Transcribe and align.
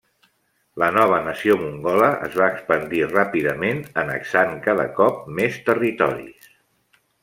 La 0.83 0.87
nova 0.95 1.19
nació 1.25 1.57
mongola 1.65 2.09
es 2.29 2.39
va 2.41 2.49
expandir 2.55 3.05
ràpidament 3.13 3.85
annexant 4.07 4.59
cada 4.69 4.91
cop 5.01 5.25
més 5.41 5.65
territoris. 5.73 6.55